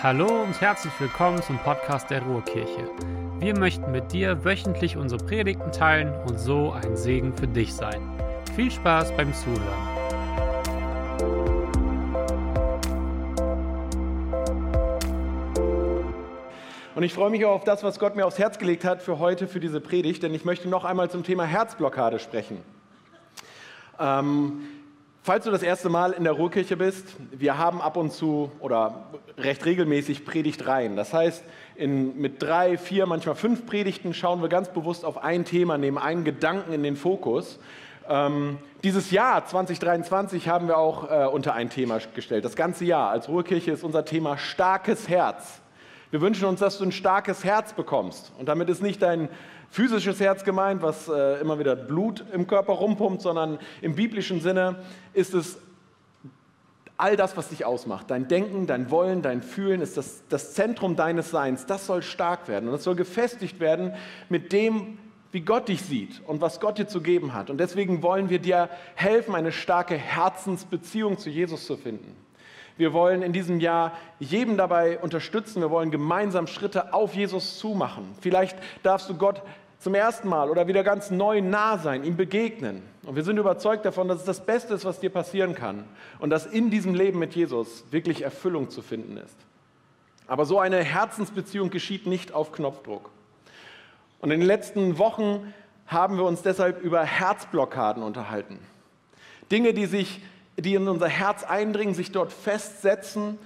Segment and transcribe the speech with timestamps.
[0.00, 2.88] Hallo und herzlich willkommen zum Podcast der Ruhrkirche.
[3.40, 8.00] Wir möchten mit dir wöchentlich unsere Predigten teilen und so ein Segen für dich sein.
[8.54, 9.58] Viel Spaß beim Zuhören.
[16.94, 19.18] Und ich freue mich auch auf das, was Gott mir aufs Herz gelegt hat für
[19.18, 22.58] heute, für diese Predigt, denn ich möchte noch einmal zum Thema Herzblockade sprechen.
[23.98, 24.62] Ähm,
[25.22, 29.08] Falls du das erste Mal in der Ruhrkirche bist, wir haben ab und zu oder
[29.36, 30.96] recht regelmäßig Predigtreihen.
[30.96, 31.44] Das heißt,
[31.76, 35.98] in, mit drei, vier, manchmal fünf Predigten schauen wir ganz bewusst auf ein Thema, nehmen
[35.98, 37.58] einen Gedanken in den Fokus.
[38.08, 42.44] Ähm, dieses Jahr 2023 haben wir auch äh, unter ein Thema gestellt.
[42.44, 45.60] Das ganze Jahr als Ruhrkirche ist unser Thema starkes Herz.
[46.10, 48.32] Wir wünschen uns, dass du ein starkes Herz bekommst.
[48.38, 49.28] Und damit ist nicht dein
[49.70, 54.76] physisches Herz gemeint, was äh, immer wieder Blut im Körper rumpumpt, sondern im biblischen Sinne
[55.12, 55.58] ist es
[56.96, 58.10] all das, was dich ausmacht.
[58.10, 61.66] Dein Denken, dein Wollen, dein Fühlen ist das, das Zentrum deines Seins.
[61.66, 63.94] Das soll stark werden und das soll gefestigt werden
[64.28, 64.98] mit dem,
[65.30, 67.50] wie Gott dich sieht und was Gott dir zu geben hat.
[67.50, 72.16] Und deswegen wollen wir dir helfen, eine starke Herzensbeziehung zu Jesus zu finden.
[72.78, 75.60] Wir wollen in diesem Jahr jedem dabei unterstützen.
[75.60, 78.14] Wir wollen gemeinsam Schritte auf Jesus zumachen.
[78.20, 79.42] Vielleicht darfst du Gott
[79.80, 82.82] zum ersten Mal oder wieder ganz neu nah sein, ihm begegnen.
[83.04, 85.84] Und wir sind überzeugt davon, dass es das Beste ist, was dir passieren kann.
[86.20, 89.36] Und dass in diesem Leben mit Jesus wirklich Erfüllung zu finden ist.
[90.28, 93.10] Aber so eine Herzensbeziehung geschieht nicht auf Knopfdruck.
[94.20, 95.52] Und in den letzten Wochen
[95.86, 98.58] haben wir uns deshalb über Herzblockaden unterhalten.
[99.50, 100.20] Dinge, die sich
[100.58, 103.38] die in unser Herz eindringen, sich dort festsetzen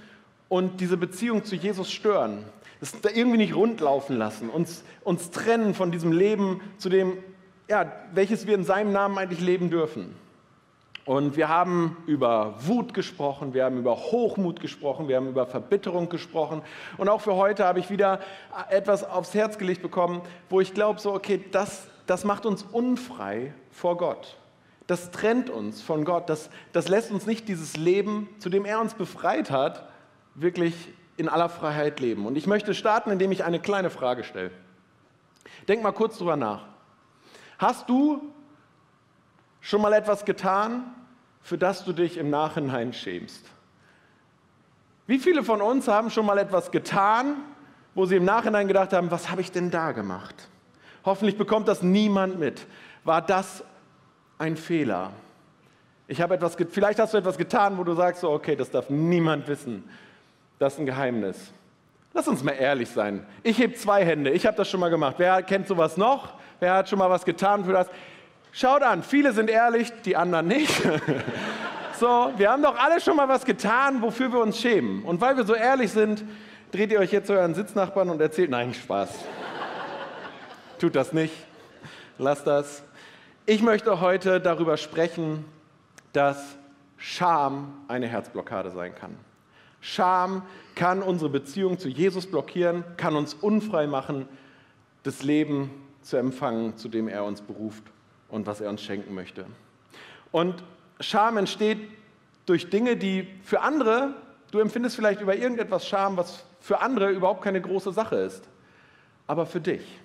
[0.49, 2.43] und diese Beziehung zu Jesus stören.
[2.81, 7.17] Es irgendwie nicht rundlaufen lassen, uns, uns trennen von diesem Leben, zu dem,
[7.69, 10.15] ja, welches wir in seinem Namen eigentlich leben dürfen.
[11.05, 16.07] Und wir haben über Wut gesprochen, wir haben über Hochmut gesprochen, wir haben über Verbitterung
[16.07, 16.61] gesprochen.
[16.97, 18.19] Und auch für heute habe ich wieder
[18.69, 23.53] etwas aufs Herz gelegt bekommen, wo ich glaube, so, okay, das, das macht uns unfrei
[23.69, 24.37] vor Gott.
[24.93, 26.29] Das trennt uns von Gott.
[26.29, 29.89] Das, das lässt uns nicht dieses Leben, zu dem er uns befreit hat,
[30.35, 30.75] wirklich
[31.17, 32.27] in aller Freiheit leben.
[32.27, 34.51] Und ich möchte starten, indem ich eine kleine Frage stelle.
[35.67, 36.67] Denk mal kurz drüber nach.
[37.57, 38.21] Hast du
[39.61, 40.93] schon mal etwas getan,
[41.41, 43.47] für das du dich im Nachhinein schämst?
[45.07, 47.37] Wie viele von uns haben schon mal etwas getan,
[47.95, 50.49] wo sie im Nachhinein gedacht haben, was habe ich denn da gemacht?
[51.03, 52.67] Hoffentlich bekommt das niemand mit.
[53.03, 53.63] War das
[54.43, 55.11] ein Fehler.
[56.07, 58.89] Ich habe etwas, vielleicht hast du etwas getan, wo du sagst, so, okay, das darf
[58.89, 59.89] niemand wissen.
[60.59, 61.51] Das ist ein Geheimnis.
[62.13, 63.25] Lass uns mal ehrlich sein.
[63.41, 64.29] Ich heb zwei Hände.
[64.31, 65.15] Ich habe das schon mal gemacht.
[65.17, 66.33] Wer kennt sowas noch?
[66.59, 67.87] Wer hat schon mal was getan für das?
[68.51, 70.73] Schaut an, viele sind ehrlich, die anderen nicht.
[71.99, 75.03] so, wir haben doch alle schon mal was getan, wofür wir uns schämen.
[75.03, 76.23] Und weil wir so ehrlich sind,
[76.71, 79.09] dreht ihr euch jetzt zu euren Sitznachbarn und erzählt, nein, Spaß.
[80.79, 81.33] Tut das nicht.
[82.19, 82.83] Lasst das.
[83.45, 85.43] Ich möchte heute darüber sprechen,
[86.13, 86.55] dass
[86.95, 89.17] Scham eine Herzblockade sein kann.
[89.81, 90.43] Scham
[90.75, 94.29] kann unsere Beziehung zu Jesus blockieren, kann uns unfrei machen,
[95.03, 95.69] das Leben
[96.01, 97.83] zu empfangen, zu dem er uns beruft
[98.29, 99.45] und was er uns schenken möchte.
[100.31, 100.63] Und
[101.01, 101.79] Scham entsteht
[102.45, 104.13] durch Dinge, die für andere,
[104.51, 108.47] du empfindest vielleicht über irgendetwas Scham, was für andere überhaupt keine große Sache ist.
[109.27, 109.99] Aber für dich,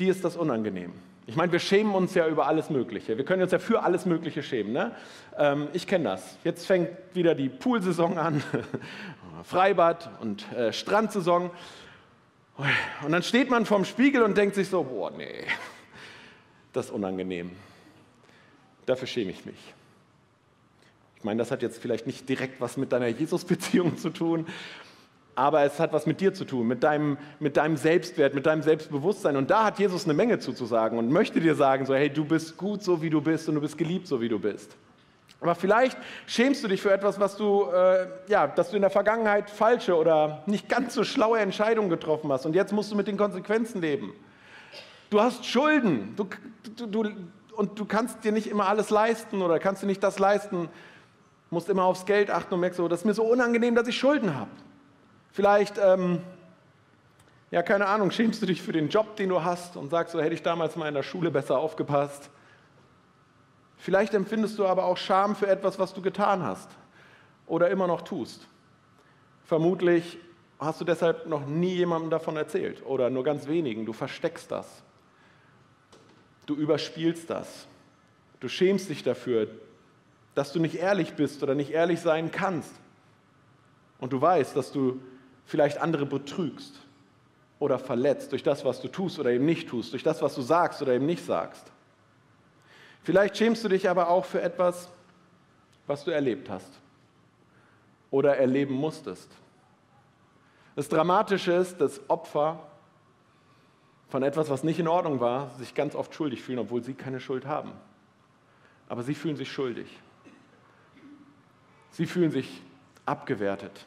[0.00, 0.92] die ist das unangenehm.
[1.28, 3.18] Ich meine, wir schämen uns ja über alles Mögliche.
[3.18, 4.72] Wir können uns ja für alles Mögliche schämen.
[4.72, 4.94] Ne?
[5.36, 6.38] Ähm, ich kenne das.
[6.44, 8.42] Jetzt fängt wieder die Poolsaison an,
[9.42, 11.50] Freibad und äh, Strandsaison.
[13.04, 15.44] Und dann steht man vorm Spiegel und denkt sich so, boah, nee,
[16.72, 17.50] das ist unangenehm.
[18.86, 19.74] Dafür schäme ich mich.
[21.16, 24.46] Ich meine, das hat jetzt vielleicht nicht direkt was mit deiner Jesus-Beziehung zu tun,
[25.36, 28.62] aber es hat was mit dir zu tun, mit deinem, mit deinem Selbstwert, mit deinem
[28.62, 29.36] Selbstbewusstsein.
[29.36, 32.56] Und da hat Jesus eine Menge zuzusagen und möchte dir sagen, so, hey, du bist
[32.56, 34.76] gut so, wie du bist und du bist geliebt so, wie du bist.
[35.40, 38.90] Aber vielleicht schämst du dich für etwas, was du, äh, ja, dass du in der
[38.90, 43.06] Vergangenheit falsche oder nicht ganz so schlaue Entscheidungen getroffen hast und jetzt musst du mit
[43.06, 44.14] den Konsequenzen leben.
[45.10, 46.26] Du hast Schulden du,
[46.76, 47.10] du, du,
[47.54, 50.70] und du kannst dir nicht immer alles leisten oder kannst dir nicht das leisten,
[51.50, 53.96] musst immer aufs Geld achten und merkst so, das ist mir so unangenehm, dass ich
[53.96, 54.50] Schulden habe.
[55.32, 56.20] Vielleicht, ähm,
[57.50, 60.20] ja, keine Ahnung, schämst du dich für den Job, den du hast und sagst, so
[60.20, 62.30] hätte ich damals mal in der Schule besser aufgepasst.
[63.76, 66.70] Vielleicht empfindest du aber auch Scham für etwas, was du getan hast
[67.46, 68.46] oder immer noch tust.
[69.44, 70.18] Vermutlich
[70.58, 73.86] hast du deshalb noch nie jemandem davon erzählt oder nur ganz wenigen.
[73.86, 74.82] Du versteckst das.
[76.46, 77.66] Du überspielst das.
[78.40, 79.48] Du schämst dich dafür,
[80.34, 82.72] dass du nicht ehrlich bist oder nicht ehrlich sein kannst.
[83.98, 85.00] Und du weißt, dass du
[85.46, 86.74] vielleicht andere betrügst
[87.58, 90.42] oder verletzt durch das, was du tust oder eben nicht tust, durch das, was du
[90.42, 91.72] sagst oder eben nicht sagst.
[93.02, 94.88] Vielleicht schämst du dich aber auch für etwas,
[95.86, 96.70] was du erlebt hast
[98.10, 99.30] oder erleben musstest.
[100.74, 102.66] Das Dramatische ist, dass Opfer
[104.08, 107.20] von etwas, was nicht in Ordnung war, sich ganz oft schuldig fühlen, obwohl sie keine
[107.20, 107.72] Schuld haben.
[108.88, 109.86] Aber sie fühlen sich schuldig.
[111.90, 112.62] Sie fühlen sich
[113.04, 113.86] abgewertet.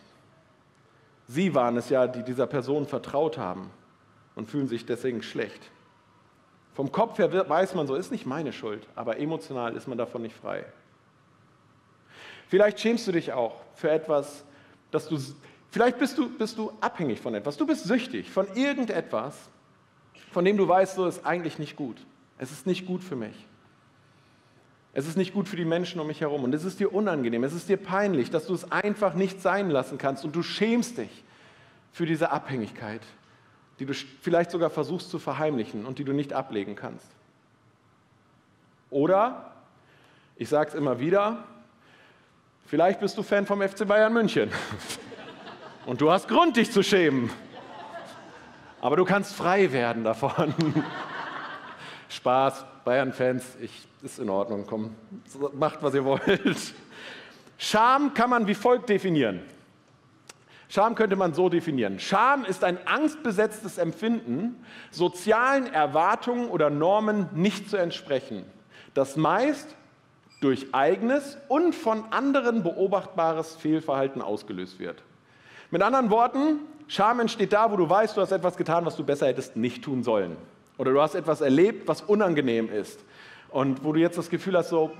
[1.29, 3.69] Sie waren es ja, die dieser Person vertraut haben
[4.33, 5.69] und fühlen sich deswegen schlecht.
[6.73, 10.23] Vom Kopf her weiß man so, ist nicht meine Schuld, aber emotional ist man davon
[10.23, 10.65] nicht frei.
[12.47, 14.43] Vielleicht schämst du dich auch für etwas,
[14.89, 15.19] dass du,
[15.69, 19.35] vielleicht bist du, bist du abhängig von etwas, du bist süchtig von irgendetwas,
[20.31, 22.03] von dem du weißt, so ist eigentlich nicht gut.
[22.39, 23.35] Es ist nicht gut für mich.
[24.93, 27.43] Es ist nicht gut für die Menschen um mich herum und es ist dir unangenehm,
[27.43, 30.97] es ist dir peinlich, dass du es einfach nicht sein lassen kannst und du schämst
[30.97, 31.23] dich
[31.91, 33.01] für diese Abhängigkeit,
[33.79, 37.07] die du vielleicht sogar versuchst zu verheimlichen und die du nicht ablegen kannst.
[38.89, 39.51] Oder,
[40.35, 41.43] ich sage es immer wieder,
[42.65, 44.49] vielleicht bist du Fan vom FC Bayern München
[45.85, 47.29] und du hast Grund, dich zu schämen.
[48.81, 50.53] Aber du kannst frei werden davon.
[52.09, 53.57] Spaß, Bayern-Fans,
[54.01, 54.95] ist in Ordnung, komm,
[55.53, 56.73] macht, was ihr wollt.
[57.57, 59.41] Scham kann man wie folgt definieren.
[60.69, 61.99] Scham könnte man so definieren.
[61.99, 68.45] Scham ist ein angstbesetztes Empfinden, sozialen Erwartungen oder Normen nicht zu entsprechen,
[68.93, 69.75] das meist
[70.41, 75.03] durch eigenes und von anderen beobachtbares Fehlverhalten ausgelöst wird.
[75.71, 79.03] Mit anderen Worten, Scham entsteht da, wo du weißt, du hast etwas getan, was du
[79.03, 80.37] besser hättest nicht tun sollen.
[80.77, 82.99] Oder du hast etwas erlebt, was unangenehm ist.
[83.51, 84.91] Und wo du jetzt das Gefühl hast, so,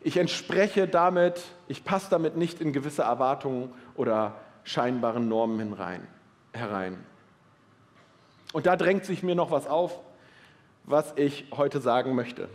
[0.00, 6.06] ich entspreche damit, ich passe damit nicht in gewisse Erwartungen oder scheinbaren Normen hinein,
[6.52, 7.04] herein.
[8.52, 9.98] Und da drängt sich mir noch was auf,
[10.84, 12.48] was ich heute sagen möchte.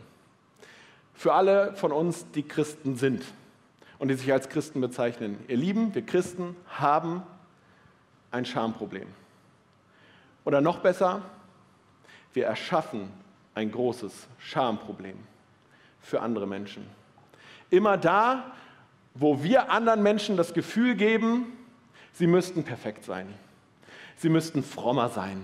[1.14, 3.24] Für alle von uns, die Christen sind
[4.00, 5.38] und die sich als Christen bezeichnen.
[5.48, 7.24] Ihr Lieben, wir Christen haben
[8.32, 9.10] ein Schamproblem.
[10.46, 11.22] Oder noch besser,
[12.34, 13.12] wir erschaffen
[13.54, 15.18] ein großes Schamproblem
[16.02, 16.86] für andere Menschen.
[17.70, 18.52] Immer da,
[19.14, 21.54] wo wir anderen Menschen das Gefühl geben,
[22.14, 23.34] sie müssten perfekt sein,
[24.18, 25.44] sie müssten frommer sein,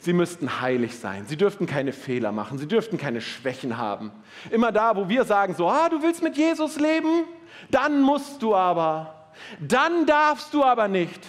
[0.00, 4.12] sie müssten heilig sein, sie dürften keine Fehler machen, sie dürften keine Schwächen haben.
[4.50, 7.24] Immer da, wo wir sagen, so, ah, du willst mit Jesus leben,
[7.70, 11.20] dann musst du aber, dann darfst du aber nicht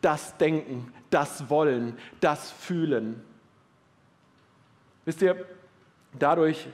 [0.00, 3.22] das denken, das wollen, das fühlen.
[5.04, 5.46] Wisst ihr,
[6.18, 6.66] dadurch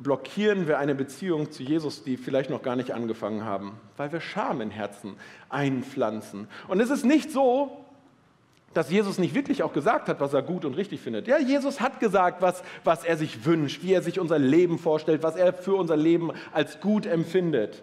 [0.00, 4.20] blockieren wir eine Beziehung zu Jesus, die vielleicht noch gar nicht angefangen haben, weil wir
[4.20, 5.14] Scham in Herzen
[5.48, 6.48] einpflanzen.
[6.68, 7.84] Und es ist nicht so,
[8.72, 11.26] dass Jesus nicht wirklich auch gesagt hat, was er gut und richtig findet.
[11.26, 15.22] Ja, Jesus hat gesagt, was, was er sich wünscht, wie er sich unser Leben vorstellt,
[15.22, 17.82] was er für unser Leben als gut empfindet.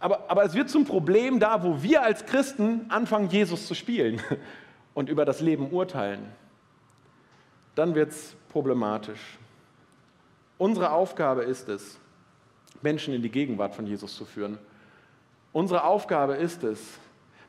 [0.00, 4.22] Aber, aber es wird zum Problem da, wo wir als Christen anfangen, Jesus zu spielen
[4.94, 6.20] und über das Leben urteilen,
[7.74, 9.38] dann wird es problematisch.
[10.58, 11.98] Unsere Aufgabe ist es,
[12.82, 14.58] Menschen in die Gegenwart von Jesus zu führen.
[15.52, 16.80] Unsere Aufgabe ist es,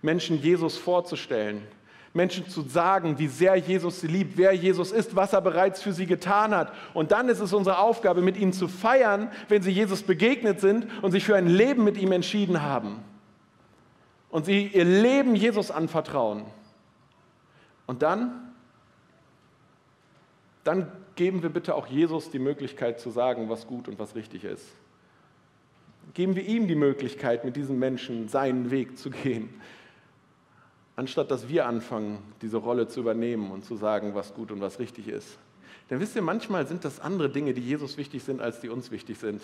[0.01, 1.67] Menschen Jesus vorzustellen,
[2.13, 5.93] Menschen zu sagen, wie sehr Jesus sie liebt, wer Jesus ist, was er bereits für
[5.93, 6.73] sie getan hat.
[6.93, 10.87] Und dann ist es unsere Aufgabe, mit ihnen zu feiern, wenn sie Jesus begegnet sind
[11.03, 13.03] und sich für ein Leben mit ihm entschieden haben.
[14.29, 16.45] Und sie ihr Leben Jesus anvertrauen.
[17.85, 18.53] Und dann,
[20.63, 24.45] dann geben wir bitte auch Jesus die Möglichkeit zu sagen, was gut und was richtig
[24.45, 24.65] ist.
[26.13, 29.49] Geben wir ihm die Möglichkeit, mit diesen Menschen seinen Weg zu gehen,
[30.95, 34.79] anstatt dass wir anfangen, diese Rolle zu übernehmen und zu sagen, was gut und was
[34.79, 35.37] richtig ist.
[35.89, 38.89] Denn wisst ihr, manchmal sind das andere Dinge, die Jesus wichtig sind, als die uns
[38.89, 39.41] wichtig sind.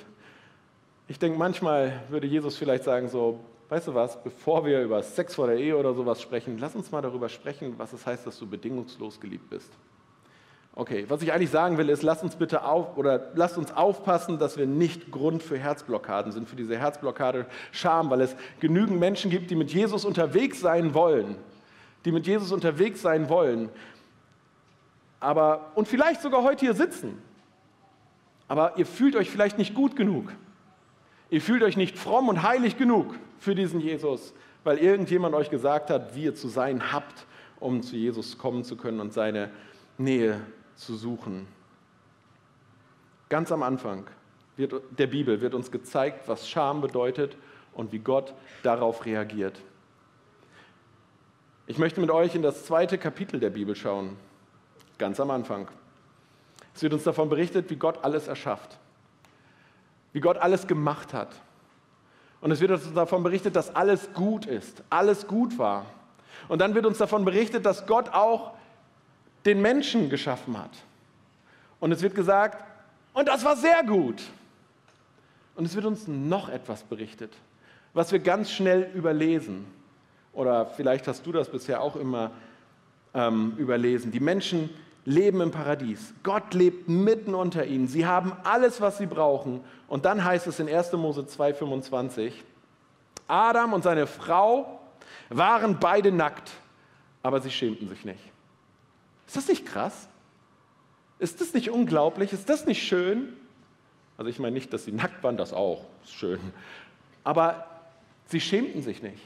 [1.10, 5.36] Ich denke, manchmal würde Jesus vielleicht sagen, so, weißt du was, bevor wir über Sex
[5.36, 8.40] vor der Ehe oder sowas sprechen, lass uns mal darüber sprechen, was es heißt, dass
[8.40, 9.74] du bedingungslos geliebt bist.
[10.78, 14.40] Okay, was ich eigentlich sagen will, ist, lasst uns bitte auf oder lasst uns aufpassen,
[14.40, 19.32] dass wir nicht Grund für Herzblockaden sind, für diese Herzblockade Scham, weil es genügend Menschen
[19.32, 21.38] gibt, die mit Jesus unterwegs sein wollen,
[22.04, 23.70] die mit Jesus unterwegs sein wollen,
[25.22, 27.22] aber und vielleicht sogar heute hier sitzen,
[28.50, 30.34] aber ihr fühlt euch vielleicht nicht gut genug.
[31.30, 34.34] Ihr fühlt euch nicht fromm und heilig genug für diesen Jesus,
[34.66, 37.26] weil irgendjemand euch gesagt hat, wie ihr zu sein habt,
[37.62, 39.50] um zu Jesus kommen zu können und seine
[39.98, 40.42] Nähe
[40.76, 41.48] zu suchen.
[43.30, 44.06] Ganz am Anfang
[44.58, 47.38] wird, der Bibel wird uns gezeigt, was Scham bedeutet
[47.74, 49.60] und wie Gott darauf reagiert.
[51.68, 54.18] Ich möchte mit euch in das zweite Kapitel der Bibel schauen,
[54.98, 55.68] ganz am Anfang.
[56.76, 58.78] Es wird uns davon berichtet, wie Gott alles erschafft,
[60.14, 61.36] wie Gott alles gemacht hat.
[62.42, 65.86] Und es wird uns davon berichtet, dass alles gut ist, alles gut war.
[66.48, 68.54] Und dann wird uns davon berichtet, dass Gott auch
[69.46, 70.72] den Menschen geschaffen hat.
[71.80, 72.64] Und es wird gesagt,
[73.14, 74.22] und das war sehr gut.
[75.56, 77.34] Und es wird uns noch etwas berichtet,
[77.94, 79.66] was wir ganz schnell überlesen.
[80.34, 82.32] Oder vielleicht hast du das bisher auch immer
[83.14, 84.12] ähm, überlesen.
[84.12, 84.70] Die Menschen
[85.06, 86.14] leben im Paradies.
[86.24, 87.88] Gott lebt mitten unter ihnen.
[87.88, 89.62] Sie haben alles, was sie brauchen.
[89.88, 90.92] Und dann heißt es in 1.
[90.94, 92.34] Mose 2,25,
[93.28, 94.80] Adam und seine Frau
[95.30, 96.52] waren beide nackt,
[97.24, 98.35] aber sie schämten sich nicht.
[99.28, 100.08] Ist das nicht krass?
[101.20, 102.34] Ist das nicht unglaublich?
[102.34, 103.34] Ist das nicht schön?
[104.18, 106.40] Also ich meine nicht, dass sie nackt waren, das auch, ist schön.
[107.24, 107.66] Aber
[108.28, 109.22] sie schämten sich nicht.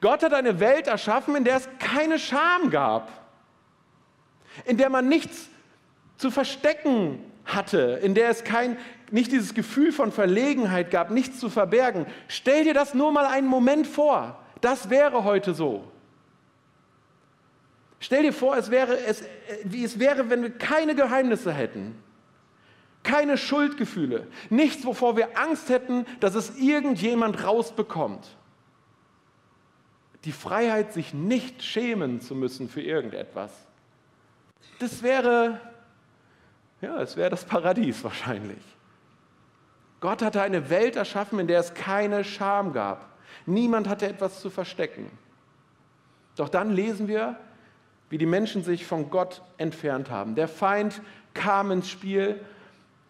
[0.00, 3.10] Gott hat eine Welt erschaffen, in der es keine Scham gab,
[4.64, 5.48] in der man nichts
[6.18, 8.76] zu verstecken hatte, in der es kein,
[9.10, 12.06] nicht dieses Gefühl von Verlegenheit gab, nichts zu verbergen.
[12.28, 14.38] Stell dir das nur mal einen Moment vor.
[14.60, 15.84] Das wäre heute so.
[17.98, 19.24] Stell dir vor, es wäre, es,
[19.64, 22.02] wie es wäre, wenn wir keine Geheimnisse hätten,
[23.02, 28.26] keine Schuldgefühle, nichts, wovor wir Angst hätten, dass es irgendjemand rausbekommt.
[30.24, 33.52] Die Freiheit, sich nicht schämen zu müssen für irgendetwas.
[34.80, 35.60] Das wäre,
[36.80, 38.62] ja, es wäre das Paradies wahrscheinlich.
[40.00, 43.16] Gott hatte eine Welt erschaffen, in der es keine Scham gab.
[43.46, 45.10] Niemand hatte etwas zu verstecken.
[46.36, 47.38] Doch dann lesen wir,
[48.10, 50.34] wie die Menschen sich von Gott entfernt haben.
[50.34, 51.00] Der Feind
[51.34, 52.40] kam ins Spiel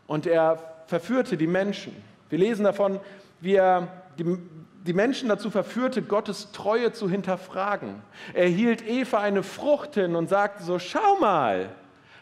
[0.06, 1.94] und er verführte die Menschen.
[2.28, 3.00] Wir lesen davon,
[3.40, 3.88] wie er
[4.18, 4.38] die,
[4.86, 8.02] die Menschen dazu verführte, Gottes Treue zu hinterfragen.
[8.34, 11.70] Er hielt Eva eine Frucht hin und sagte so, schau mal,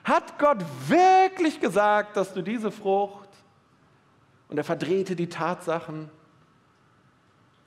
[0.02, 3.28] hat Gott wirklich gesagt, dass du diese Frucht?
[4.48, 6.10] Und er verdrehte die Tatsachen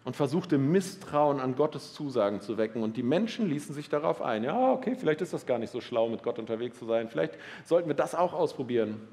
[0.07, 2.81] und versuchte Misstrauen an Gottes Zusagen zu wecken.
[2.81, 4.45] Und die Menschen ließen sich darauf ein.
[4.45, 7.09] Ja, okay, vielleicht ist das gar nicht so schlau, mit Gott unterwegs zu sein.
[7.09, 7.33] Vielleicht
[7.65, 9.05] sollten wir das auch ausprobieren.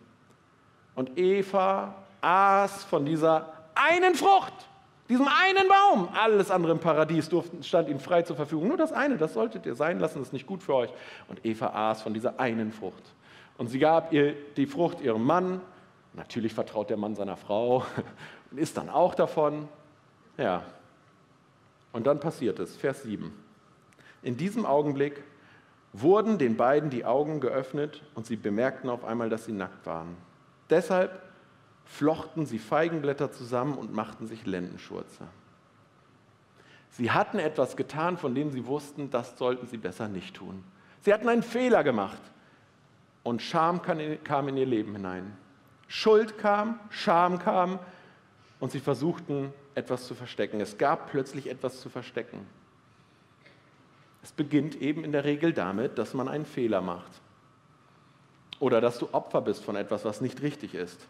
[0.94, 4.52] Und Eva aß von dieser einen Frucht,
[5.08, 6.10] diesem einen Baum.
[6.14, 8.68] Alles andere im Paradies durften, stand ihnen frei zur Verfügung.
[8.68, 10.90] Nur das eine, das solltet ihr sein lassen, das ist nicht gut für euch.
[11.26, 13.02] Und Eva aß von dieser einen Frucht.
[13.58, 15.60] Und sie gab ihr die Frucht ihrem Mann.
[16.12, 17.84] Natürlich vertraut der Mann seiner Frau
[18.52, 19.68] und isst dann auch davon.
[20.38, 20.62] Ja,
[21.94, 23.32] und dann passiert es, Vers 7.
[24.22, 25.22] In diesem Augenblick
[25.92, 30.16] wurden den beiden die Augen geöffnet und sie bemerkten auf einmal, dass sie nackt waren.
[30.70, 31.22] Deshalb
[31.84, 35.28] flochten sie Feigenblätter zusammen und machten sich Lendenschurze.
[36.90, 40.64] Sie hatten etwas getan, von dem sie wussten, das sollten sie besser nicht tun.
[41.02, 42.22] Sie hatten einen Fehler gemacht
[43.22, 45.36] und Scham kam in ihr Leben hinein.
[45.86, 47.78] Schuld kam, Scham kam
[48.58, 50.61] und sie versuchten etwas zu verstecken.
[50.61, 52.47] Es gab plötzlich etwas zu verstecken.
[54.23, 57.11] Es beginnt eben in der Regel damit, dass man einen Fehler macht.
[58.61, 61.07] Oder dass du Opfer bist von etwas, was nicht richtig ist.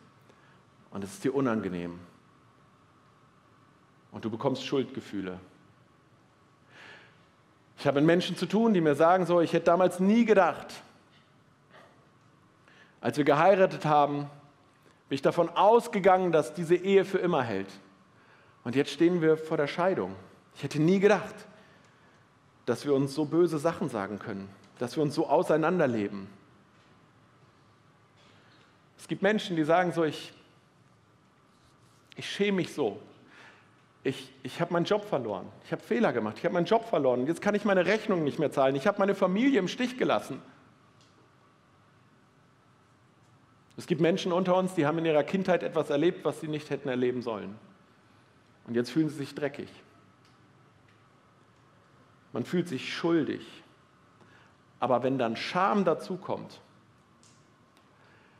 [0.91, 1.99] Und es ist dir unangenehm.
[4.11, 5.39] Und du bekommst Schuldgefühle.
[7.79, 10.73] Ich habe mit Menschen zu tun, die mir sagen, so, ich hätte damals nie gedacht,
[13.01, 14.31] als wir geheiratet haben,
[15.09, 17.69] bin ich davon ausgegangen, dass diese Ehe für immer hält.
[18.65, 20.17] Und jetzt stehen wir vor der Scheidung.
[20.57, 21.35] Ich hätte nie gedacht,
[22.67, 26.27] dass wir uns so böse Sachen sagen können, dass wir uns so auseinanderleben.
[28.99, 30.33] Es gibt Menschen, die sagen so, ich,
[32.17, 32.99] ich schäme mich so.
[34.03, 35.47] Ich, ich habe meinen Job verloren.
[35.65, 36.37] Ich habe Fehler gemacht.
[36.39, 37.27] Ich habe meinen Job verloren.
[37.27, 38.77] Jetzt kann ich meine Rechnung nicht mehr zahlen.
[38.77, 40.41] Ich habe meine Familie im Stich gelassen.
[43.77, 46.71] Es gibt Menschen unter uns, die haben in ihrer Kindheit etwas erlebt, was sie nicht
[46.71, 47.57] hätten erleben sollen.
[48.67, 49.69] Und jetzt fühlen sie sich dreckig.
[52.33, 53.47] Man fühlt sich schuldig.
[54.81, 56.61] Aber wenn dann Scham dazukommt,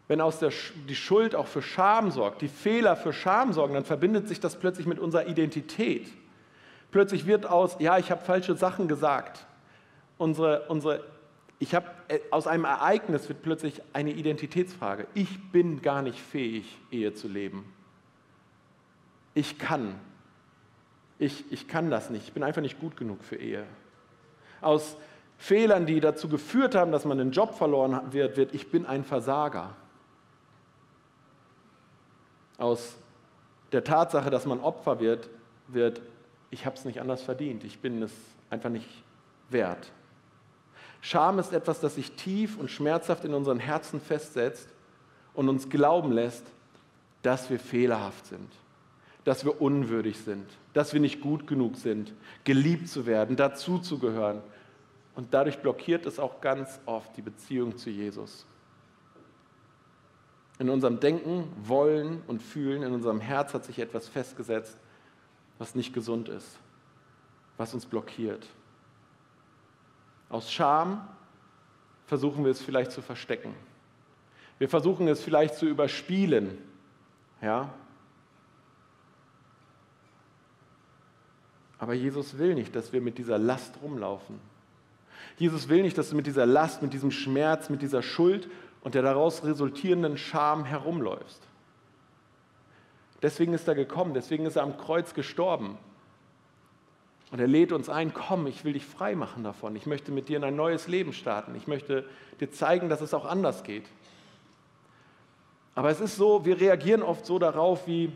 [0.09, 0.53] wenn aus der
[0.89, 4.59] die Schuld auch für Scham sorgt, die Fehler für Scham sorgen, dann verbindet sich das
[4.59, 6.09] plötzlich mit unserer Identität.
[6.91, 9.47] Plötzlich wird aus, ja, ich habe falsche Sachen gesagt.
[10.19, 11.05] Unsere, unsere,
[11.59, 15.07] ich habe äh, aus einem Ereignis wird plötzlich eine Identitätsfrage.
[15.15, 17.65] Ich bin gar nicht fähig, Ehe zu leben.
[19.33, 19.99] Ich kann
[21.19, 23.65] ich, ich kann das nicht, ich bin einfach nicht gut genug für Ehe.
[24.61, 24.97] Aus
[25.39, 29.05] Fehlern, die dazu geführt haben, dass man den Job verloren wird, wird, ich bin ein
[29.05, 29.75] Versager.
[32.57, 32.97] Aus
[33.73, 35.29] der Tatsache, dass man Opfer wird,
[35.69, 36.01] wird,
[36.51, 38.13] ich habe es nicht anders verdient, ich bin es
[38.51, 38.89] einfach nicht
[39.51, 39.91] wert.
[41.01, 44.69] Scham ist etwas, das sich tief und schmerzhaft in unseren Herzen festsetzt
[45.35, 46.47] und uns glauben lässt,
[47.23, 48.51] dass wir fehlerhaft sind,
[49.25, 52.13] dass wir unwürdig sind, dass wir nicht gut genug sind,
[52.45, 54.43] geliebt zu werden, dazuzugehören.
[55.15, 58.47] Und dadurch blockiert es auch ganz oft die Beziehung zu Jesus.
[60.59, 64.77] In unserem Denken, Wollen und Fühlen, in unserem Herz hat sich etwas festgesetzt,
[65.59, 66.59] was nicht gesund ist,
[67.57, 68.47] was uns blockiert.
[70.29, 71.09] Aus Scham
[72.07, 73.55] versuchen wir es vielleicht zu verstecken.
[74.59, 76.59] Wir versuchen es vielleicht zu überspielen.
[77.41, 77.73] Ja?
[81.79, 84.39] Aber Jesus will nicht, dass wir mit dieser Last rumlaufen.
[85.37, 88.49] Jesus will nicht, dass du mit dieser Last, mit diesem Schmerz, mit dieser Schuld
[88.83, 91.43] und der daraus resultierenden Scham herumläufst.
[93.23, 95.79] Deswegen ist er gekommen, deswegen ist er am Kreuz gestorben.
[97.33, 99.75] Und er lädt uns ein, komm, ich will dich frei machen davon.
[99.75, 101.55] Ich möchte mit dir in ein neues Leben starten.
[101.57, 102.05] Ich möchte
[102.39, 103.87] dir zeigen, dass es auch anders geht.
[105.75, 108.13] Aber es ist so, wir reagieren oft so darauf wie,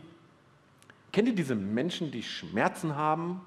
[1.13, 3.41] kennt ihr diese Menschen, die Schmerzen haben,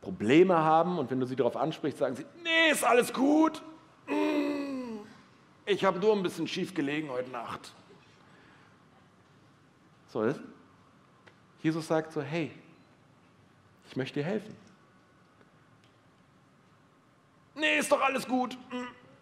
[0.00, 3.62] Probleme haben und wenn du sie darauf ansprichst, sagen sie, nee, ist alles gut.
[4.06, 4.98] Mm,
[5.64, 7.72] ich habe nur ein bisschen schief gelegen heute Nacht.
[10.08, 10.34] So,
[11.62, 12.50] Jesus sagt so, hey,
[13.88, 14.54] ich möchte dir helfen.
[17.54, 18.58] Nee, ist doch alles gut.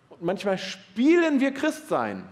[0.09, 2.29] Und manchmal spielen wir Christsein.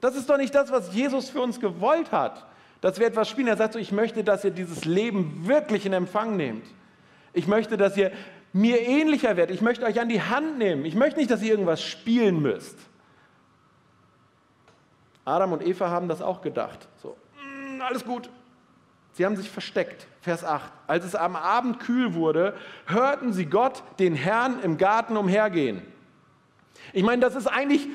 [0.00, 2.46] Das ist doch nicht das, was Jesus für uns gewollt hat.
[2.82, 3.48] Dass wir etwas spielen.
[3.48, 6.66] Er sagt so, ich möchte, dass ihr dieses Leben wirklich in Empfang nehmt.
[7.32, 8.12] Ich möchte, dass ihr
[8.52, 9.54] mir ähnlicher werdet.
[9.54, 10.84] Ich möchte euch an die Hand nehmen.
[10.84, 12.76] Ich möchte nicht, dass ihr irgendwas spielen müsst.
[15.24, 16.86] Adam und Eva haben das auch gedacht.
[17.00, 17.16] So,
[17.80, 18.28] alles gut,
[19.12, 20.06] Sie haben sich versteckt.
[20.20, 20.72] Vers 8.
[20.86, 25.82] Als es am Abend kühl wurde, hörten sie Gott, den Herrn, im Garten umhergehen.
[26.92, 27.88] Ich meine, das ist eigentlich,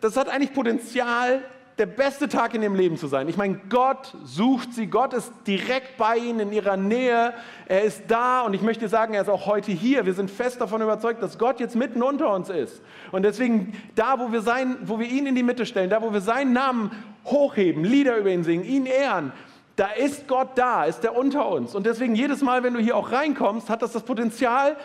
[0.00, 1.42] das hat eigentlich Potenzial,
[1.78, 3.28] der beste Tag in ihrem Leben zu sein.
[3.28, 7.34] Ich meine, Gott sucht sie, Gott ist direkt bei ihnen, in ihrer Nähe,
[7.66, 10.04] er ist da und ich möchte sagen, er ist auch heute hier.
[10.04, 12.82] Wir sind fest davon überzeugt, dass Gott jetzt mitten unter uns ist.
[13.12, 16.12] Und deswegen, da, wo wir, sein, wo wir ihn in die Mitte stellen, da, wo
[16.12, 16.90] wir seinen Namen
[17.24, 19.32] hochheben, Lieder über ihn singen, ihn ehren,
[19.76, 21.76] da ist Gott da, ist er unter uns.
[21.76, 24.76] Und deswegen jedes Mal, wenn du hier auch reinkommst, hat das das Potenzial,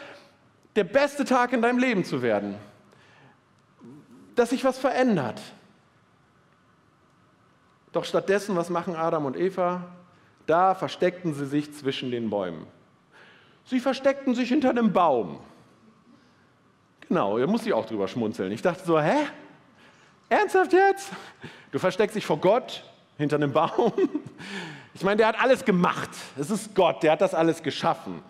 [0.76, 2.54] der beste Tag in deinem Leben zu werden.
[4.36, 5.42] Dass sich was verändert
[7.94, 9.84] doch stattdessen, was machen Adam und Eva?
[10.46, 12.68] Da versteckten sie sich zwischen den Bäumen.
[13.66, 15.40] Sie versteckten sich hinter einem Baum.
[17.08, 18.52] Genau, da muss ich auch drüber schmunzeln.
[18.52, 19.28] Ich dachte so, hä?
[20.28, 21.12] Ernsthaft jetzt?
[21.72, 22.84] Du versteckst dich vor Gott
[23.18, 23.94] hinter einem Baum?
[24.96, 26.10] Ich meine, der hat alles gemacht.
[26.38, 28.22] Es ist Gott, der hat das alles geschaffen.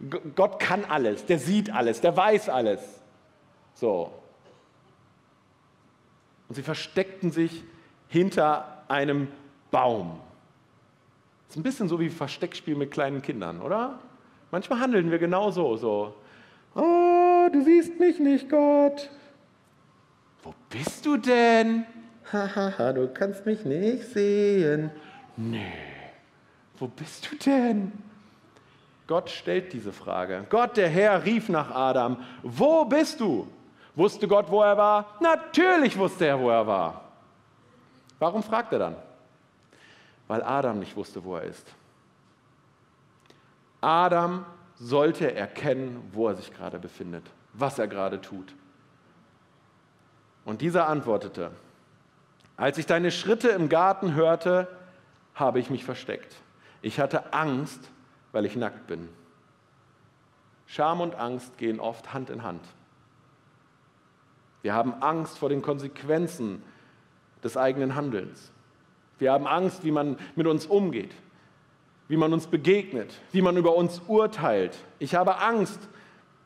[0.00, 2.80] G Gott kann alles, der sieht alles, der weiß alles.
[3.74, 4.12] So.
[6.48, 7.62] Und sie versteckten sich
[8.08, 9.28] hinter einem
[9.70, 10.18] Baum.
[11.46, 13.98] Das ist ein bisschen so wie Versteckspiel mit kleinen Kindern, oder?
[14.50, 15.76] Manchmal handeln wir genau so.
[15.76, 16.14] so.
[16.74, 19.10] Oh, du siehst mich nicht, Gott.
[20.42, 21.84] Wo bist du denn?
[22.32, 24.90] Hahaha, du kannst mich nicht sehen.
[25.36, 25.72] Nee,
[26.78, 27.92] wo bist du denn?
[29.06, 30.44] Gott stellt diese Frage.
[30.50, 33.48] Gott, der Herr, rief nach Adam, wo bist du?
[33.94, 35.16] Wusste Gott, wo er war?
[35.20, 37.07] Natürlich wusste er, wo er war.
[38.18, 38.96] Warum fragt er dann?
[40.26, 41.66] Weil Adam nicht wusste, wo er ist.
[43.80, 48.54] Adam sollte erkennen, wo er sich gerade befindet, was er gerade tut.
[50.44, 51.50] Und dieser antwortete,
[52.56, 54.68] als ich deine Schritte im Garten hörte,
[55.34, 56.36] habe ich mich versteckt.
[56.82, 57.90] Ich hatte Angst,
[58.32, 59.08] weil ich nackt bin.
[60.66, 62.64] Scham und Angst gehen oft Hand in Hand.
[64.62, 66.62] Wir haben Angst vor den Konsequenzen
[67.42, 68.52] des eigenen Handelns.
[69.18, 71.10] Wir haben Angst, wie man mit uns umgeht,
[72.08, 74.76] wie man uns begegnet, wie man über uns urteilt.
[74.98, 75.80] Ich habe Angst,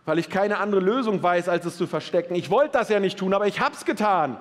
[0.05, 2.35] weil ich keine andere Lösung weiß, als es zu verstecken.
[2.35, 4.37] Ich wollte das ja nicht tun, aber ich habe es getan.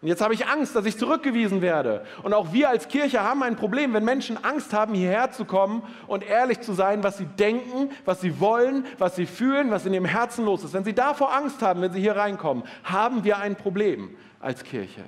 [0.00, 2.04] Und jetzt habe ich Angst, dass ich zurückgewiesen werde.
[2.22, 5.82] Und auch wir als Kirche haben ein Problem, wenn Menschen Angst haben, hierher zu kommen
[6.06, 9.94] und ehrlich zu sein, was sie denken, was sie wollen, was sie fühlen, was in
[9.94, 10.72] ihrem Herzen los ist.
[10.72, 15.02] Wenn sie davor Angst haben, wenn sie hier reinkommen, haben wir ein Problem als Kirche.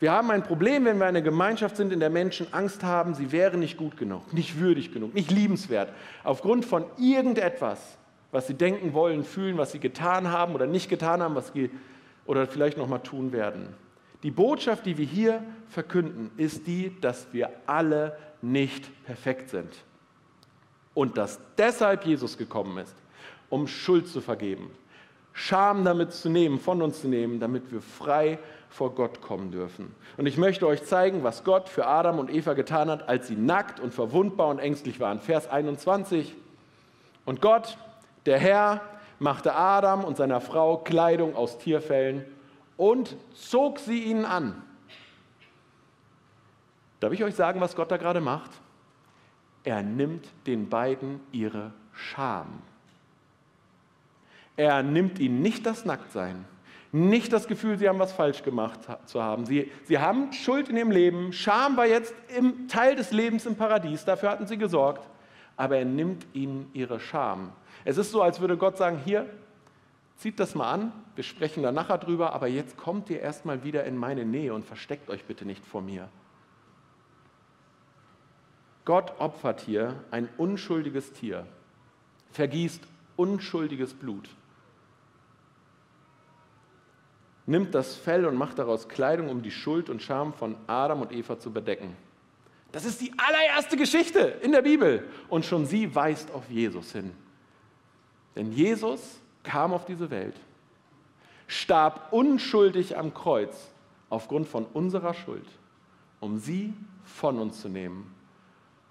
[0.00, 3.32] Wir haben ein Problem, wenn wir eine Gemeinschaft sind, in der Menschen Angst haben, sie
[3.32, 7.98] wären nicht gut genug, nicht würdig genug, nicht liebenswert, aufgrund von irgendetwas,
[8.30, 11.70] was sie denken wollen, fühlen, was sie getan haben oder nicht getan haben, was sie
[12.26, 13.74] oder vielleicht noch mal tun werden.
[14.22, 19.72] Die Botschaft, die wir hier verkünden, ist die, dass wir alle nicht perfekt sind.
[20.94, 22.94] Und dass deshalb Jesus gekommen ist,
[23.48, 24.70] um Schuld zu vergeben,
[25.32, 28.38] Scham damit zu nehmen, von uns zu nehmen, damit wir frei
[28.68, 29.94] vor Gott kommen dürfen.
[30.16, 33.36] Und ich möchte euch zeigen, was Gott für Adam und Eva getan hat, als sie
[33.36, 35.20] nackt und verwundbar und ängstlich waren.
[35.20, 36.34] Vers 21.
[37.24, 37.78] Und Gott,
[38.26, 38.80] der Herr,
[39.18, 42.24] machte Adam und seiner Frau Kleidung aus Tierfellen
[42.76, 44.62] und zog sie ihnen an.
[47.00, 48.50] Darf ich euch sagen, was Gott da gerade macht?
[49.64, 52.62] Er nimmt den beiden ihre Scham.
[54.58, 56.44] Er nimmt ihnen nicht das Nacktsein,
[56.90, 59.46] nicht das Gefühl, sie haben was falsch gemacht zu haben.
[59.46, 61.32] Sie, sie haben Schuld in ihrem Leben.
[61.32, 65.08] Scham war jetzt im Teil des Lebens im Paradies, dafür hatten sie gesorgt.
[65.56, 67.52] Aber er nimmt ihnen ihre Scham.
[67.84, 69.30] Es ist so, als würde Gott sagen, hier,
[70.16, 73.84] zieht das mal an, wir sprechen da nachher drüber, aber jetzt kommt ihr erstmal wieder
[73.84, 76.08] in meine Nähe und versteckt euch bitte nicht vor mir.
[78.84, 81.46] Gott opfert hier ein unschuldiges Tier,
[82.32, 82.82] vergießt
[83.14, 84.28] unschuldiges Blut
[87.48, 91.12] nimmt das Fell und macht daraus Kleidung, um die Schuld und Scham von Adam und
[91.12, 91.96] Eva zu bedecken.
[92.70, 95.08] Das ist die allererste Geschichte in der Bibel.
[95.30, 97.12] Und schon sie weist auf Jesus hin.
[98.36, 100.36] Denn Jesus kam auf diese Welt,
[101.46, 103.72] starb unschuldig am Kreuz
[104.10, 105.46] aufgrund von unserer Schuld,
[106.20, 108.14] um sie von uns zu nehmen,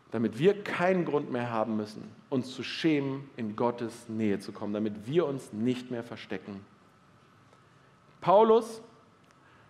[0.09, 4.73] damit wir keinen Grund mehr haben müssen, uns zu schämen, in Gottes Nähe zu kommen,
[4.73, 6.61] damit wir uns nicht mehr verstecken.
[8.27, 8.81] Paulus,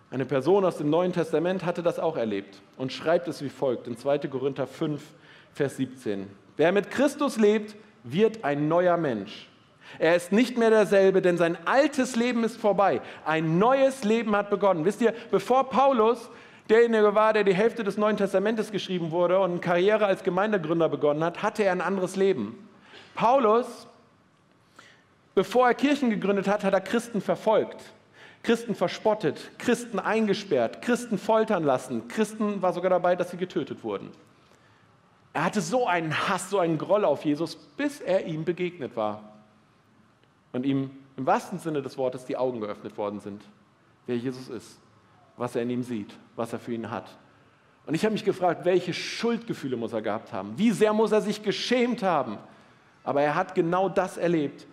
[0.09, 3.85] eine Person aus dem Neuen Testament, hatte das auch erlebt und schreibt es wie folgt
[3.85, 4.17] in 2.
[4.29, 4.99] Korinther 5,
[5.53, 6.27] Vers 17.
[6.55, 9.47] Wer mit Christus lebt, wird ein neuer Mensch.
[9.99, 12.99] Er ist nicht mehr derselbe, denn sein altes Leben ist vorbei.
[13.25, 14.85] Ein neues Leben hat begonnen.
[14.85, 16.31] Wisst ihr, bevor Paulus
[16.67, 20.89] derjenige war, der die Hälfte des Neuen Testamentes geschrieben wurde und eine Karriere als Gemeindegründer
[20.89, 22.67] begonnen hat, hatte er ein anderes Leben.
[23.13, 23.87] Paulus,
[25.35, 27.93] bevor er Kirchen gegründet hat, hat er Christen verfolgt.
[28.43, 32.07] Christen verspottet, Christen eingesperrt, Christen foltern lassen.
[32.07, 34.11] Christen war sogar dabei, dass sie getötet wurden.
[35.33, 39.21] Er hatte so einen Hass, so einen Groll auf Jesus, bis er ihm begegnet war.
[40.53, 43.43] Und ihm im wahrsten Sinne des Wortes die Augen geöffnet worden sind,
[44.05, 44.79] wer Jesus ist,
[45.35, 47.17] was er in ihm sieht, was er für ihn hat.
[47.85, 50.57] Und ich habe mich gefragt, welche Schuldgefühle muss er gehabt haben?
[50.57, 52.37] Wie sehr muss er sich geschämt haben?
[53.03, 54.67] Aber er hat genau das erlebt,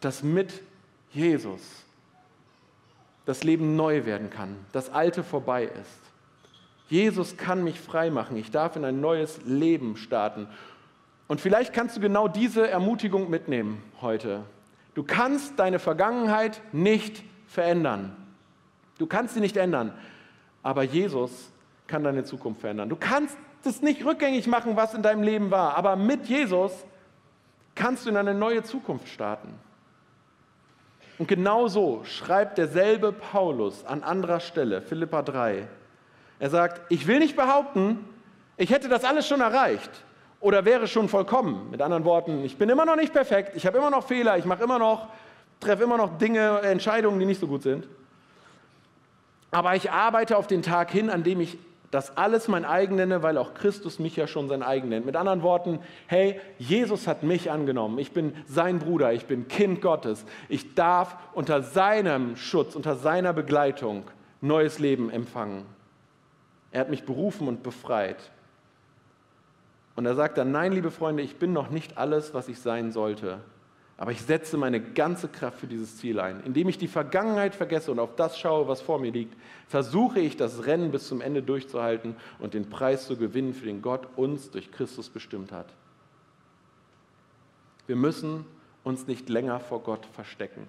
[0.00, 0.62] dass mit
[1.10, 1.60] Jesus
[3.26, 6.00] das Leben neu werden kann, das Alte vorbei ist.
[6.88, 8.36] Jesus kann mich frei machen.
[8.36, 10.46] Ich darf in ein neues Leben starten.
[11.26, 14.42] Und vielleicht kannst du genau diese Ermutigung mitnehmen heute.
[14.94, 18.14] Du kannst deine Vergangenheit nicht verändern.
[18.98, 19.92] Du kannst sie nicht ändern.
[20.62, 21.50] Aber Jesus
[21.86, 22.88] kann deine Zukunft verändern.
[22.88, 25.76] Du kannst es nicht rückgängig machen, was in deinem Leben war.
[25.76, 26.72] Aber mit Jesus
[27.74, 29.48] kannst du in eine neue Zukunft starten.
[31.18, 35.68] Und genau so schreibt derselbe Paulus an anderer Stelle, Philippa 3.
[36.40, 38.04] Er sagt, ich will nicht behaupten,
[38.56, 39.90] ich hätte das alles schon erreicht
[40.40, 41.70] oder wäre schon vollkommen.
[41.70, 44.44] Mit anderen Worten, ich bin immer noch nicht perfekt, ich habe immer noch Fehler, ich
[44.44, 45.08] mache immer noch,
[45.60, 47.86] treffe immer noch Dinge, Entscheidungen, die nicht so gut sind.
[49.50, 51.56] Aber ich arbeite auf den Tag hin, an dem ich
[51.94, 55.06] das alles mein eigen nenne, weil auch Christus mich ja schon sein eigen nennt.
[55.06, 55.78] Mit anderen Worten,
[56.08, 58.00] hey, Jesus hat mich angenommen.
[58.00, 60.26] Ich bin sein Bruder, ich bin Kind Gottes.
[60.48, 64.02] Ich darf unter seinem Schutz, unter seiner Begleitung
[64.40, 65.66] neues Leben empfangen.
[66.72, 68.32] Er hat mich berufen und befreit.
[69.94, 72.90] Und er sagt dann, nein, liebe Freunde, ich bin noch nicht alles, was ich sein
[72.90, 73.38] sollte.
[73.96, 76.42] Aber ich setze meine ganze Kraft für dieses Ziel ein.
[76.44, 79.36] Indem ich die Vergangenheit vergesse und auf das schaue, was vor mir liegt,
[79.68, 83.82] versuche ich das Rennen bis zum Ende durchzuhalten und den Preis zu gewinnen, für den
[83.82, 85.72] Gott uns durch Christus bestimmt hat.
[87.86, 88.44] Wir müssen
[88.82, 90.66] uns nicht länger vor Gott verstecken.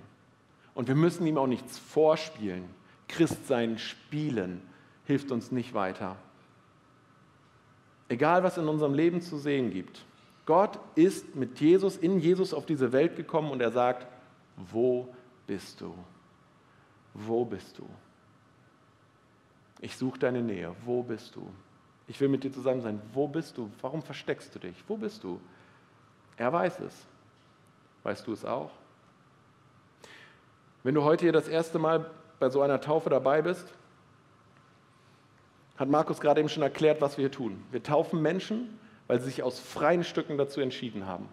[0.75, 2.65] Und wir müssen ihm auch nichts vorspielen.
[3.07, 4.61] Christsein spielen
[5.05, 6.17] hilft uns nicht weiter.
[8.07, 10.05] Egal, was in unserem Leben zu sehen gibt,
[10.45, 14.05] Gott ist mit Jesus, in Jesus auf diese Welt gekommen und er sagt,
[14.55, 15.13] wo
[15.47, 15.93] bist du?
[17.13, 17.87] Wo bist du?
[19.81, 20.75] Ich suche deine Nähe.
[20.83, 21.49] Wo bist du?
[22.07, 23.01] Ich will mit dir zusammen sein.
[23.13, 23.71] Wo bist du?
[23.81, 24.83] Warum versteckst du dich?
[24.87, 25.39] Wo bist du?
[26.37, 26.93] Er weiß es.
[28.03, 28.71] Weißt du es auch?
[30.83, 33.73] Wenn du heute hier das erste Mal bei so einer Taufe dabei bist,
[35.77, 37.63] hat Markus gerade eben schon erklärt, was wir hier tun.
[37.71, 41.27] Wir taufen Menschen, weil sie sich aus freien Stücken dazu entschieden haben.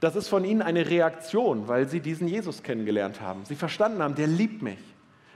[0.00, 3.44] Das ist von ihnen eine Reaktion, weil sie diesen Jesus kennengelernt haben.
[3.44, 4.78] Sie verstanden haben, der liebt mich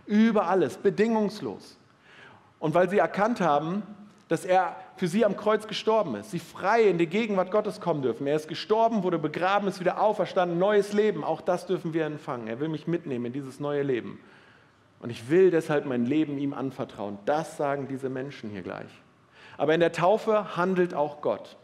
[0.06, 1.76] über alles, bedingungslos.
[2.58, 3.82] Und weil sie erkannt haben,
[4.28, 8.00] dass er für sie am Kreuz gestorben ist, sie frei in die Gegenwart Gottes kommen
[8.00, 8.26] dürfen.
[8.26, 11.24] Er ist gestorben, wurde begraben, ist wieder auferstanden, neues Leben.
[11.24, 12.48] Auch das dürfen wir empfangen.
[12.48, 14.18] Er will mich mitnehmen in dieses neue Leben.
[15.00, 17.18] Und ich will deshalb mein Leben ihm anvertrauen.
[17.26, 18.88] Das sagen diese Menschen hier gleich.
[19.56, 21.56] Aber in der Taufe handelt auch Gott.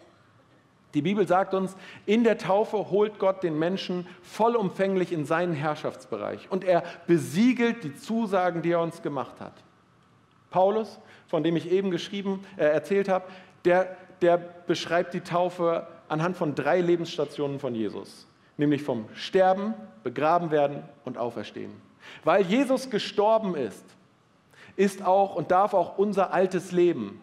[0.94, 6.50] Die Bibel sagt uns, in der Taufe holt Gott den Menschen vollumfänglich in seinen Herrschaftsbereich
[6.50, 9.52] und er besiegelt die Zusagen, die er uns gemacht hat.
[10.50, 10.98] Paulus,
[11.28, 13.26] von dem ich eben geschrieben, äh, erzählt habe,
[13.64, 18.26] der, der beschreibt die Taufe anhand von drei Lebensstationen von Jesus,
[18.56, 21.70] nämlich vom Sterben, Begraben werden und Auferstehen.
[22.24, 23.84] Weil Jesus gestorben ist,
[24.74, 27.20] ist auch und darf auch unser altes Leben,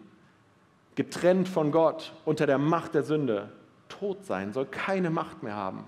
[0.97, 3.49] getrennt von Gott, unter der Macht der Sünde,
[3.88, 5.86] tot sein, soll keine Macht mehr haben.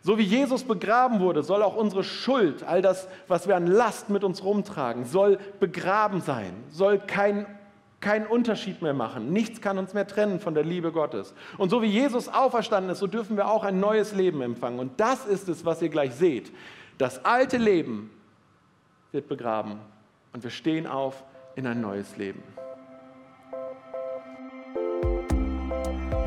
[0.00, 4.08] So wie Jesus begraben wurde, soll auch unsere Schuld, all das, was wir an Last
[4.08, 7.44] mit uns rumtragen, soll begraben sein, soll kein,
[8.00, 9.32] keinen Unterschied mehr machen.
[9.32, 11.34] Nichts kann uns mehr trennen von der Liebe Gottes.
[11.58, 14.78] Und so wie Jesus auferstanden ist, so dürfen wir auch ein neues Leben empfangen.
[14.78, 16.52] Und das ist es, was ihr gleich seht.
[16.96, 18.10] Das alte Leben
[19.10, 19.80] wird begraben
[20.32, 21.24] und wir stehen auf
[21.56, 22.42] in ein neues Leben.